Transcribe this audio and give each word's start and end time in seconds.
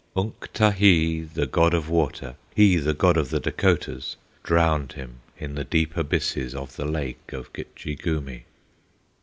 Unktahee, 0.15 1.31
the 1.31 1.45
god 1.45 1.75
of 1.75 1.87
water, 1.87 2.33
He 2.55 2.77
the 2.77 2.95
god 2.95 3.17
of 3.17 3.29
the 3.29 3.39
Dacotahs, 3.39 4.15
Drowned 4.41 4.93
him 4.93 5.17
in 5.37 5.53
the 5.53 5.63
deep 5.63 5.95
abysses 5.95 6.55
Of 6.55 6.75
the 6.75 6.85
lake 6.85 7.31
of 7.33 7.53
Gitche 7.53 7.99
Gumee. 8.01 8.45